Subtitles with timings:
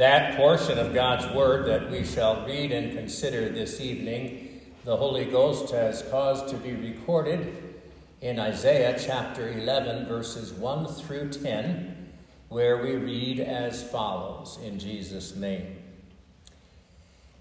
[0.00, 5.26] That portion of God's Word that we shall read and consider this evening, the Holy
[5.26, 7.74] Ghost has caused to be recorded
[8.22, 12.12] in Isaiah chapter 11, verses 1 through 10,
[12.48, 15.76] where we read as follows in Jesus' name.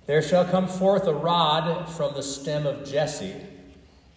[0.05, 3.36] There shall come forth a rod from the stem of Jesse,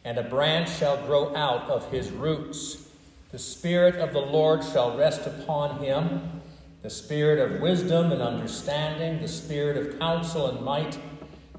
[0.04, 2.88] and a branch shall grow out of his roots.
[3.30, 6.41] The Spirit of the Lord shall rest upon him
[6.82, 10.98] the Spirit of wisdom and understanding, the Spirit of counsel and might,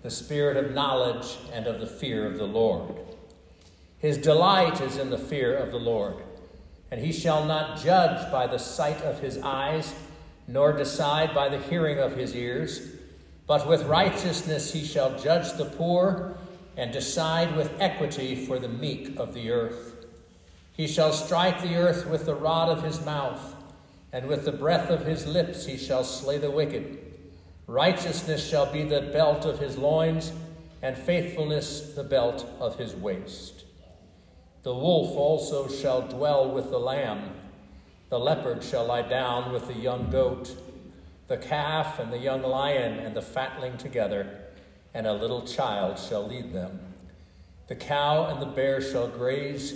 [0.02, 2.94] the Spirit of knowledge and of the fear of the Lord.
[3.98, 6.16] His delight is in the fear of the Lord,
[6.92, 9.94] and he shall not judge by the sight of his eyes,
[10.48, 12.94] nor decide by the hearing of his ears
[13.46, 16.38] but with righteousness he shall judge the poor
[16.78, 20.08] and decide with equity for the meek of the earth.
[20.76, 23.56] He shall strike the earth with the rod of his mouth,
[24.14, 27.00] and with the breath of his lips he shall slay the wicked.
[27.68, 30.32] Righteousness shall be the belt of his loins,
[30.82, 33.66] and faithfulness the belt of his waist.
[34.62, 37.34] The wolf also shall dwell with the lamb,
[38.10, 40.56] the leopard shall lie down with the young goat
[41.28, 44.40] the calf and the young lion and the fatling together,
[44.94, 46.80] and a little child shall lead them.
[47.68, 49.74] The cow and the bear shall graze,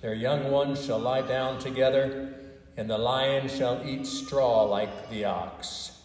[0.00, 2.34] their young ones shall lie down together,
[2.76, 5.98] and the lion shall eat straw like the ox.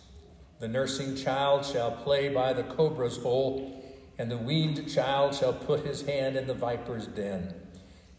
[0.59, 3.83] The nursing child shall play by the cobra's hole,
[4.17, 7.53] and the weaned child shall put his hand in the viper's den.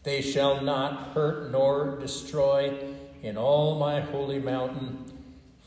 [0.03, 2.77] They shall not hurt nor destroy
[3.21, 5.09] in all my holy mountain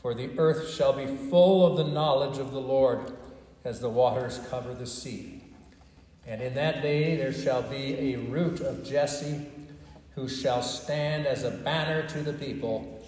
[0.03, 3.13] for the earth shall be full of the knowledge of the Lord
[3.63, 5.41] as the waters cover the sea.
[6.27, 9.47] And in that day there shall be a root of Jesse,
[10.15, 13.01] who shall stand as a banner to the people,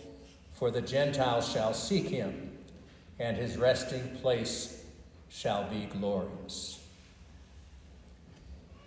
[0.54, 2.52] for the Gentiles shall seek him,
[3.20, 4.84] and his resting place
[5.30, 6.82] shall be glorious.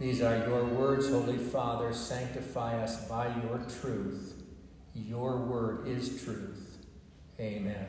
[0.00, 1.92] These are your words, Holy Father.
[1.92, 4.34] Sanctify us by your truth.
[4.94, 6.78] Your word is truth.
[7.40, 7.86] Amen.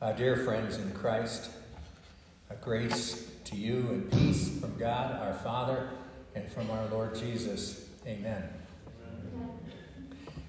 [0.00, 1.50] Uh, dear friends in Christ,
[2.48, 5.90] a grace to you and peace from God our Father
[6.34, 7.86] and from our Lord Jesus.
[8.06, 8.48] Amen.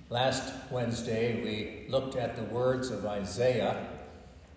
[0.09, 3.87] Last Wednesday, we looked at the words of Isaiah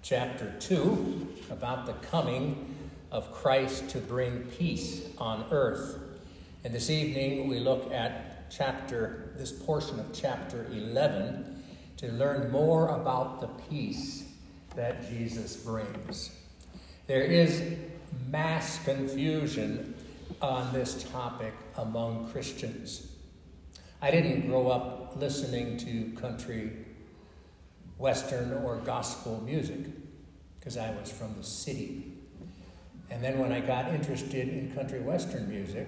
[0.02, 2.76] chapter 2 about the coming
[3.10, 5.98] of Christ to bring peace on earth.
[6.62, 11.64] And this evening we look at chapter, this portion of chapter 11
[11.96, 14.24] to learn more about the peace
[14.76, 16.30] that Jesus brings.
[17.06, 17.62] There is
[18.30, 19.94] mass confusion
[20.40, 23.08] on this topic among Christians.
[24.00, 26.72] I didn't grow up listening to country,
[27.98, 29.80] western, or gospel music
[30.58, 32.12] because I was from the city.
[33.10, 35.86] And then when I got interested in country western music,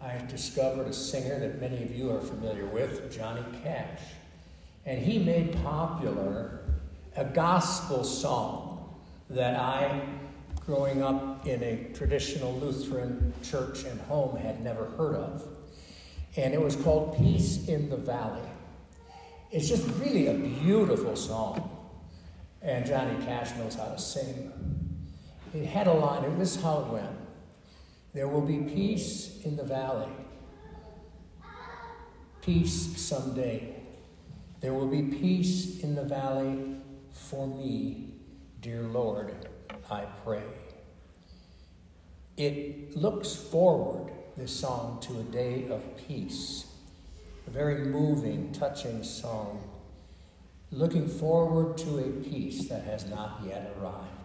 [0.00, 4.00] I discovered a singer that many of you are familiar with, Johnny Cash.
[4.84, 6.60] And he made popular
[7.16, 8.92] a gospel song
[9.30, 10.00] that I,
[10.66, 15.46] growing up in a traditional Lutheran church and home, had never heard of.
[16.36, 18.42] And it was called Peace in the Valley.
[19.52, 21.70] It's just really a beautiful song.
[22.60, 24.52] And Johnny Cash knows how to sing.
[25.54, 27.16] It had a line, and this is how it went
[28.12, 30.10] There will be peace in the valley,
[32.42, 33.76] peace someday.
[34.60, 36.80] There will be peace in the valley
[37.14, 38.14] for me,
[38.60, 39.48] dear Lord,
[39.90, 40.42] I pray.
[42.36, 46.66] It looks forward, this song, to a day of peace.
[47.46, 49.62] A very moving, touching song,
[50.70, 54.24] looking forward to a peace that has not yet arrived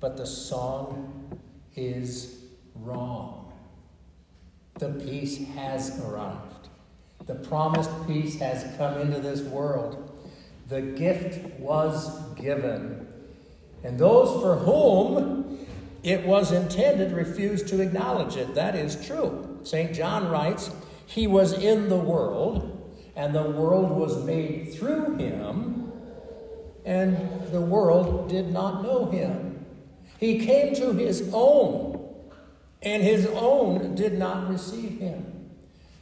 [0.00, 1.40] but the song
[1.74, 2.42] is
[2.74, 3.52] wrong.
[4.78, 6.68] The peace has arrived.
[7.26, 10.05] The promised peace has come into this world.
[10.68, 13.06] The gift was given.
[13.84, 15.66] And those for whom
[16.02, 18.54] it was intended refused to acknowledge it.
[18.54, 19.60] That is true.
[19.62, 19.94] St.
[19.94, 20.70] John writes,
[21.06, 25.92] He was in the world, and the world was made through him,
[26.84, 27.16] and
[27.50, 29.64] the world did not know him.
[30.18, 32.14] He came to his own,
[32.82, 35.50] and his own did not receive him.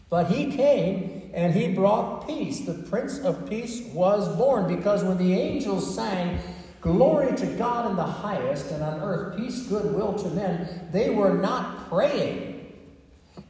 [0.08, 2.60] But he came and he brought peace.
[2.60, 6.38] The Prince of Peace was born because when the angels sang,
[6.80, 11.32] Glory to God in the highest, and on earth peace, goodwill to men, they were
[11.32, 12.74] not praying.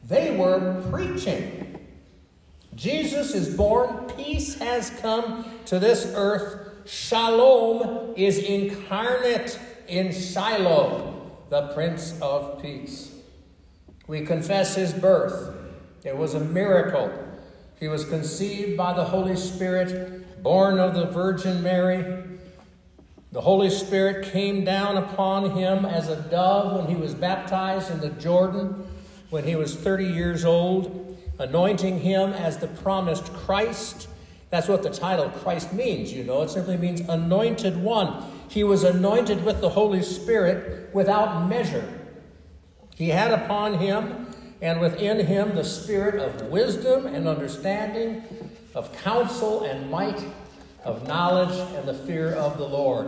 [0.05, 1.77] They were preaching.
[2.75, 9.59] Jesus is born, peace has come to this earth, shalom is incarnate
[9.89, 13.13] in Shiloh, the Prince of Peace.
[14.07, 15.53] We confess his birth.
[16.05, 17.11] It was a miracle.
[17.79, 22.23] He was conceived by the Holy Spirit, born of the Virgin Mary.
[23.31, 27.99] The Holy Spirit came down upon him as a dove when he was baptized in
[27.99, 28.87] the Jordan
[29.29, 34.07] when he was 30 years old, anointing him as the promised Christ.
[34.49, 36.43] That's what the title Christ means, you know.
[36.43, 38.23] It simply means anointed one.
[38.47, 41.85] He was anointed with the Holy Spirit without measure.
[42.95, 44.27] He had upon him
[44.65, 48.23] and within him the spirit of wisdom and understanding,
[48.73, 50.19] of counsel and might,
[50.83, 53.07] of knowledge and the fear of the Lord.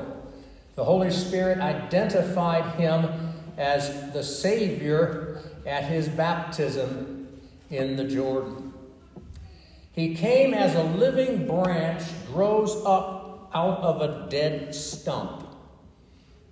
[0.75, 7.27] The Holy Spirit identified him as the Savior at his baptism
[7.71, 8.71] in the Jordan.
[9.93, 15.47] He came as a living branch grows up out of a dead stump.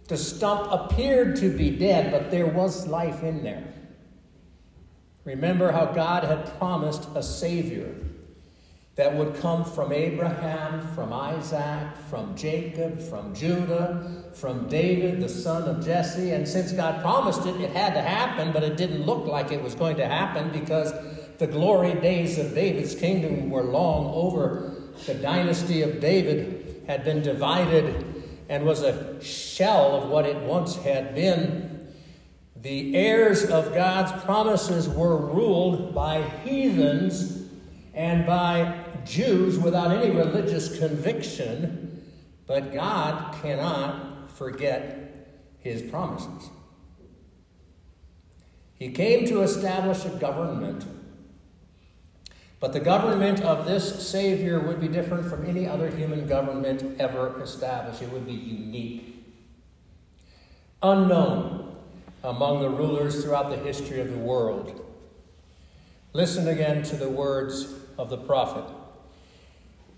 [0.07, 3.74] The stump appeared to be dead, but there was life in there.
[5.25, 7.93] Remember how God had promised a Savior
[8.95, 15.63] that would come from Abraham, from Isaac, from Jacob, from Judah, from David, the son
[15.63, 16.31] of Jesse.
[16.31, 19.61] And since God promised it, it had to happen, but it didn't look like it
[19.61, 20.93] was going to happen because
[21.39, 24.73] the glory days of David's kingdom were long over.
[25.07, 30.75] The dynasty of David had been divided and was a shell of what it once
[30.77, 31.74] had been.
[32.65, 37.43] The heirs of God's promises were ruled by heathens
[37.93, 42.03] and by Jews without any religious conviction,
[42.47, 45.27] but God cannot forget
[45.59, 46.49] his promises.
[48.73, 50.87] He came to establish a government
[52.59, 57.39] but the government of this Savior would be different from any other human government ever
[57.43, 58.01] established.
[58.01, 59.23] It would be unique,
[60.81, 61.64] unknown
[62.25, 64.81] among the rulers throughout the history of the world.
[66.13, 68.65] Listen again to the words of the prophet.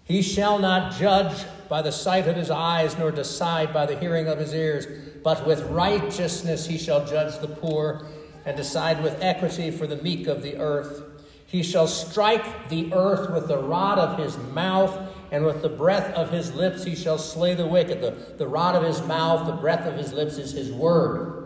[0.04, 4.28] He shall not judge by the sight of his eyes, nor decide by the hearing
[4.28, 4.88] of his ears,
[5.24, 8.06] but with righteousness he shall judge the poor,
[8.46, 11.04] and decide with equity for the meek of the earth.
[11.46, 14.98] He shall strike the earth with the rod of his mouth,
[15.32, 18.02] and with the breath of his lips he shall slay the wicked.
[18.02, 21.37] The, the rod of his mouth, the breath of his lips is his word.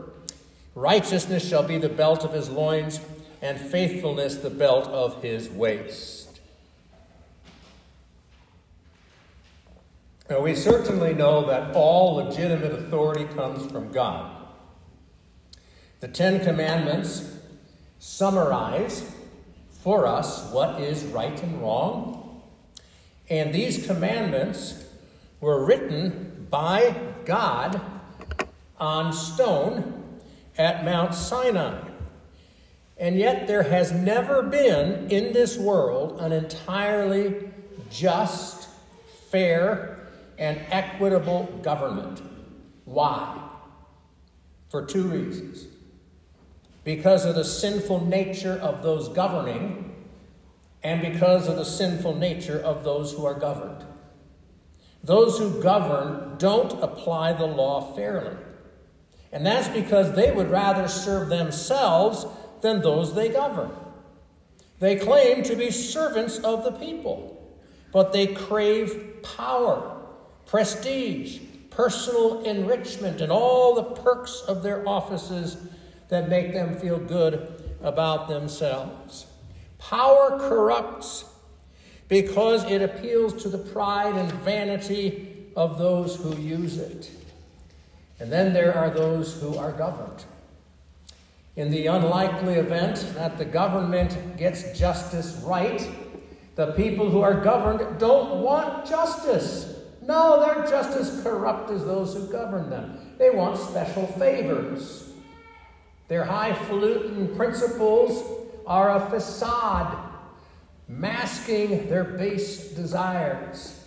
[0.76, 3.00] Righteousness shall be the belt of his loins,
[3.42, 6.40] and faithfulness the belt of his waist.
[10.30, 14.38] Now, we certainly know that all legitimate authority comes from God.
[16.00, 17.38] The Ten Commandments
[18.00, 19.12] summarize
[19.70, 22.42] for us what is right and wrong.
[23.30, 24.86] And these commandments
[25.42, 26.96] were written by
[27.26, 27.82] God
[28.80, 30.01] on stone
[30.58, 31.80] at Mount Sinai.
[32.98, 37.50] And yet, there has never been in this world an entirely
[37.90, 38.70] just,
[39.30, 40.08] fair,
[40.38, 42.22] and equitable government.
[42.86, 43.50] Why?
[44.70, 45.68] For two reasons
[46.84, 49.94] because of the sinful nature of those governing
[50.84, 53.86] and because of the sinful nature of those who are governed.
[55.04, 58.36] Those who govern don't apply the law fairly.
[59.32, 62.26] And that's because they would rather serve themselves
[62.62, 63.72] than those they govern.
[64.80, 67.58] They claim to be servants of the people,
[67.92, 70.02] but they crave power,
[70.46, 75.58] prestige, personal enrichment, and all the perks of their offices
[76.10, 79.28] that make them feel good about themselves.
[79.78, 81.26] Power corrupts
[82.08, 87.10] because it appeals to the pride and vanity of those who use it.
[88.22, 90.26] And then there are those who are governed.
[91.56, 95.90] In the unlikely event that the government gets justice right,
[96.54, 99.76] the people who are governed don't want justice.
[100.04, 103.00] No, they're just as corrupt as those who govern them.
[103.18, 105.12] They want special favors.
[106.08, 108.24] Their highfalutin principles
[108.68, 109.98] are a facade,
[110.88, 113.84] masking their base desires.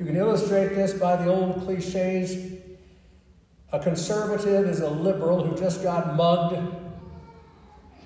[0.00, 2.55] You can illustrate this by the old cliches.
[3.72, 6.56] A conservative is a liberal who just got mugged,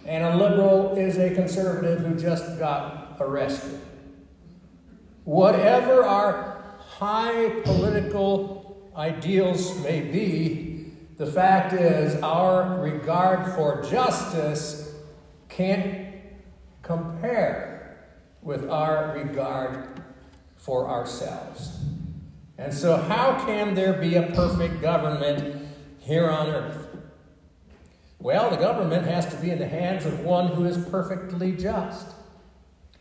[0.07, 3.79] and a liberal is a conservative who just got arrested.
[5.25, 14.95] Whatever our high political ideals may be, the fact is, our regard for justice
[15.51, 16.15] can't
[16.83, 18.09] compare
[18.41, 20.01] with our regard
[20.57, 21.79] for ourselves.
[22.61, 25.67] And so, how can there be a perfect government
[25.99, 26.89] here on earth?
[28.19, 32.09] Well, the government has to be in the hands of one who is perfectly just.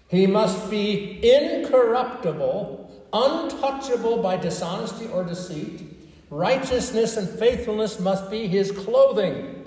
[0.08, 5.84] He must be incorruptible, untouchable by dishonesty or deceit.
[6.30, 9.66] Righteousness and faithfulness must be his clothing.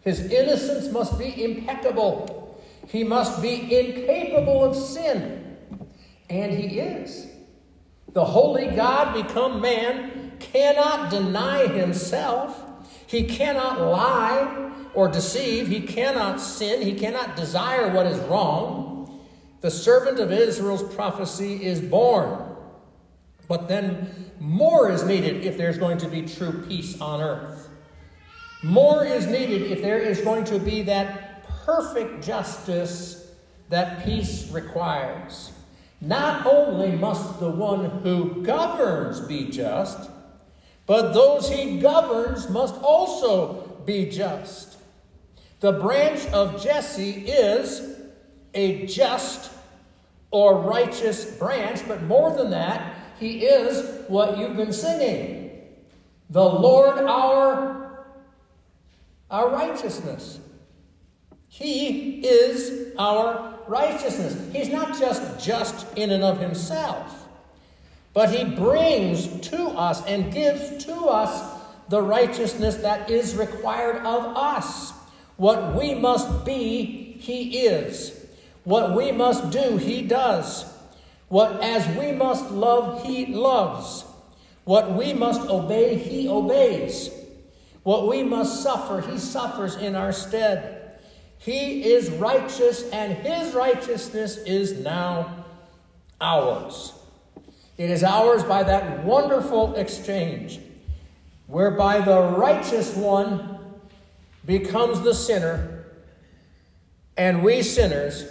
[0.00, 2.60] His innocence must be impeccable.
[2.88, 5.56] He must be incapable of sin.
[6.28, 7.28] And he is.
[8.12, 12.64] The holy God become man cannot deny himself.
[13.06, 15.68] He cannot lie or deceive.
[15.68, 16.82] He cannot sin.
[16.82, 19.20] He cannot desire what is wrong.
[19.60, 22.56] The servant of Israel's prophecy is born.
[23.46, 27.68] But then more is needed if there's going to be true peace on earth.
[28.62, 33.32] More is needed if there is going to be that perfect justice
[33.68, 35.52] that peace requires.
[36.00, 40.10] Not only must the one who governs be just,
[40.86, 44.78] but those he governs must also be just.
[45.60, 47.98] The branch of Jesse is
[48.54, 49.52] a just
[50.30, 55.50] or righteous branch, but more than that, he is what you've been singing.
[56.30, 58.06] The Lord our,
[59.30, 60.40] our righteousness.
[61.48, 64.36] He is our righteousness.
[64.52, 67.28] He's not just just in and of himself,
[68.12, 71.58] but he brings to us and gives to us
[71.88, 74.92] the righteousness that is required of us.
[75.36, 78.26] What we must be, he is.
[78.64, 80.64] What we must do, he does.
[81.28, 84.04] What as we must love, he loves.
[84.64, 87.10] What we must obey, he obeys.
[87.84, 90.79] What we must suffer, he suffers in our stead.
[91.40, 95.46] He is righteous, and his righteousness is now
[96.20, 96.92] ours.
[97.78, 100.60] It is ours by that wonderful exchange,
[101.46, 103.58] whereby the righteous one
[104.44, 105.86] becomes the sinner,
[107.16, 108.26] and we sinners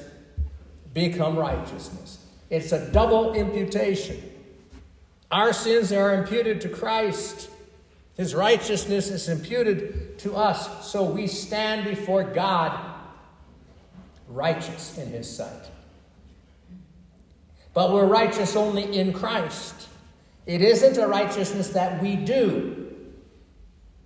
[0.94, 2.24] become righteousness.
[2.52, 4.22] It's a double imputation.
[5.32, 7.50] Our sins are imputed to Christ.
[8.18, 12.89] His righteousness is imputed to us, so we stand before God
[14.30, 15.70] righteous in his sight.
[17.74, 19.90] But we're righteous only in Christ.
[20.46, 22.94] It isn't a righteousness that we do.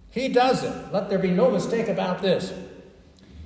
[0.10, 0.94] He does it.
[0.94, 2.54] Let there be no mistake about this.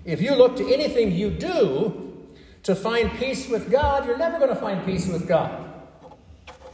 [0.06, 2.28] If you look to anything you do
[2.64, 5.66] to find peace with God, you're never going to find peace with God.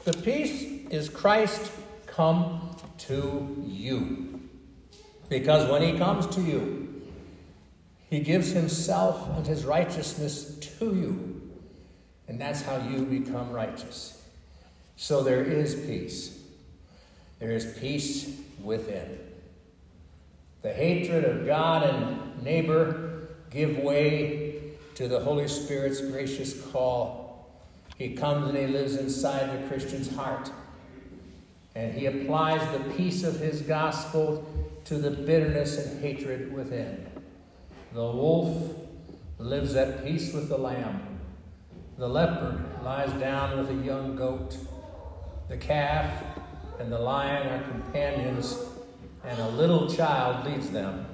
[0.06, 1.72] The peace is Christ
[2.06, 4.42] come to you.
[5.30, 6.93] Because when he comes to you,
[8.14, 11.42] he gives himself and his righteousness to you.
[12.28, 14.22] And that's how you become righteous.
[14.98, 16.40] So there is peace.
[17.40, 19.18] There is peace within.
[20.62, 24.62] The hatred of God and neighbor give way
[24.94, 27.52] to the Holy Spirit's gracious call.
[27.98, 30.52] He comes and he lives inside the Christian's heart.
[31.74, 34.48] And he applies the peace of his gospel
[34.86, 37.08] to the bitterness and hatred within.
[37.94, 38.76] The wolf
[39.38, 41.20] lives at peace with the lamb.
[42.00, 44.58] The leopard lies down with a young goat.
[45.48, 46.12] The calf
[46.80, 48.58] and the lion are companions,
[49.24, 51.06] and a little child leads them.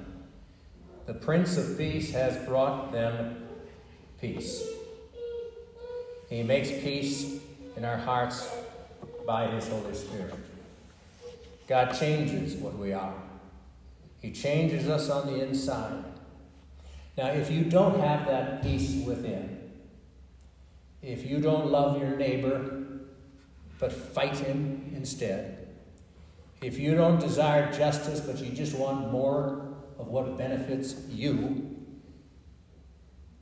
[1.04, 3.46] The Prince of Peace has brought them
[4.18, 4.66] peace.
[6.30, 7.40] He makes peace
[7.76, 8.48] in our hearts
[9.26, 10.34] by His Holy Spirit.
[11.68, 13.20] God changes what we are,
[14.22, 16.04] He changes us on the inside.
[17.16, 19.58] Now, if you don't have that peace within,
[21.02, 22.76] if you don't love your neighbor
[23.78, 25.68] but fight him instead,
[26.62, 31.76] if you don't desire justice but you just want more of what benefits you,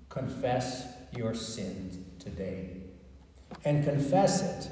[0.09, 2.71] confess your sins today.
[3.65, 4.71] And confess it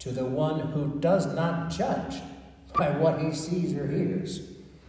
[0.00, 2.20] to the one who does not judge
[2.76, 4.40] by what he sees or hears,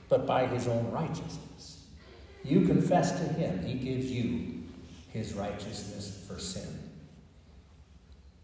[0.10, 1.75] but by his own righteousness.
[2.46, 4.64] You confess to him, he gives you
[5.12, 6.68] his righteousness for sin.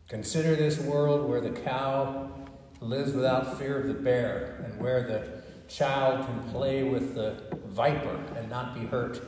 [0.09, 2.31] Consider this world where the cow
[2.79, 8.19] lives without fear of the bear and where the child can play with the viper
[8.35, 9.21] and not be hurt,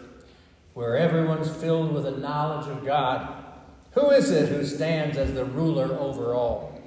[0.74, 3.46] where everyone's filled with a knowledge of God.
[3.92, 6.82] Who is it who stands as the ruler over all?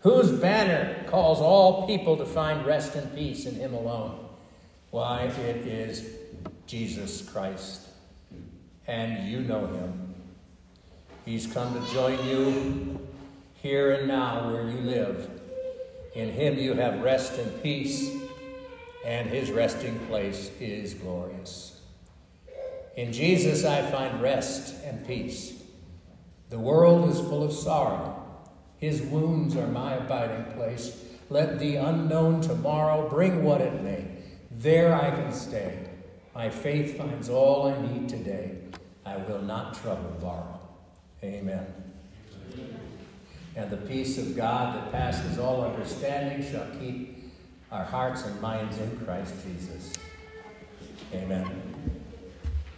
[0.00, 4.26] Whose banner calls all people to find rest and peace in him alone?
[4.90, 6.17] Why, it is
[6.68, 7.88] Jesus Christ.
[8.86, 10.14] And you know him.
[11.24, 13.00] He's come to join you
[13.54, 15.28] here and now where you live.
[16.14, 18.10] In Him you have rest and peace,
[19.04, 21.80] and His resting place is glorious.
[22.96, 25.62] In Jesus I find rest and peace.
[26.50, 28.24] The world is full of sorrow.
[28.78, 31.04] His wounds are my abiding place.
[31.30, 34.06] Let the unknown tomorrow bring what it may.
[34.50, 35.87] There I can stay.
[36.38, 38.58] My faith finds all I need today.
[39.04, 40.60] I will not trouble borrow.
[41.24, 41.66] Amen.
[43.56, 47.32] And the peace of God that passes all understanding shall keep
[47.72, 49.94] our hearts and minds in Christ Jesus.
[51.12, 51.67] Amen.